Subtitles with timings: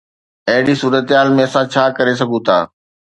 [0.49, 2.57] اهڙي صورتحال ۾ اسان ڇا ڪري سگهون ٿا؟